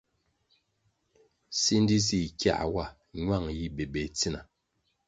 [1.61, 2.85] Sindi zih kiā wa,
[3.21, 4.39] ñuang yi bébéh tsina.